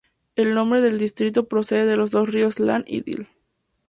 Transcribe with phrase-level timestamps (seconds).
[0.35, 3.27] El nombre del distrito procede de los dos ríos Lahn y el Dill.